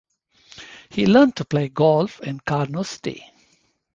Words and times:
He 0.89 1.05
learned 1.05 1.35
to 1.35 1.45
play 1.45 1.67
golf 1.69 2.21
in 2.21 2.39
Carnoustie. 2.39 3.23